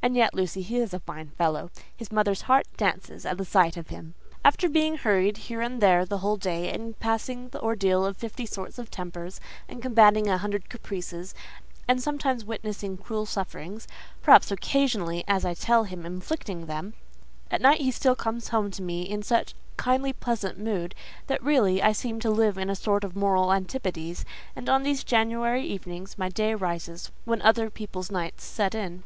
And 0.00 0.16
yet, 0.16 0.32
Lucy, 0.32 0.62
he 0.62 0.78
is 0.78 0.94
a 0.94 1.00
fine 1.00 1.28
fellow: 1.36 1.70
his 1.94 2.10
mother's 2.10 2.40
heart 2.48 2.66
dances 2.78 3.26
at 3.26 3.36
the 3.36 3.44
sight 3.44 3.76
of 3.76 3.88
him. 3.90 4.14
After 4.42 4.66
being 4.66 4.96
hurried 4.96 5.36
here 5.36 5.60
and 5.60 5.82
there 5.82 6.06
the 6.06 6.16
whole 6.24 6.38
day, 6.38 6.72
and 6.72 6.98
passing 6.98 7.50
the 7.50 7.60
ordeal 7.60 8.06
of 8.06 8.16
fifty 8.16 8.46
sorts 8.46 8.78
of 8.78 8.90
tempers, 8.90 9.42
and 9.68 9.82
combating 9.82 10.26
a 10.26 10.38
hundred 10.38 10.70
caprices, 10.70 11.34
and 11.86 12.00
sometimes 12.02 12.46
witnessing 12.46 12.96
cruel 12.96 13.26
sufferings—perhaps, 13.26 14.50
occasionally, 14.50 15.22
as 15.28 15.44
I 15.44 15.52
tell 15.52 15.84
him, 15.84 16.06
inflicting 16.06 16.64
them—at 16.64 17.60
night 17.60 17.82
he 17.82 17.90
still 17.90 18.16
comes 18.16 18.48
home 18.48 18.70
to 18.70 18.80
me 18.80 19.02
in 19.02 19.22
such 19.22 19.52
kindly, 19.76 20.14
pleasant 20.14 20.58
mood, 20.58 20.94
that 21.26 21.42
really, 21.42 21.82
I 21.82 21.92
seem 21.92 22.20
to 22.20 22.30
live 22.30 22.56
in 22.56 22.70
a 22.70 22.74
sort 22.74 23.04
of 23.04 23.14
moral 23.14 23.52
antipodes, 23.52 24.24
and 24.56 24.66
on 24.70 24.82
these 24.82 25.04
January 25.04 25.66
evenings 25.66 26.16
my 26.16 26.30
day 26.30 26.54
rises 26.54 27.10
when 27.26 27.42
other 27.42 27.68
people's 27.68 28.10
night 28.10 28.40
sets 28.40 28.74
in. 28.74 29.02